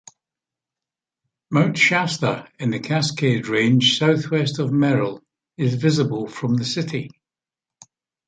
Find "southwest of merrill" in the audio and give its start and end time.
3.99-5.21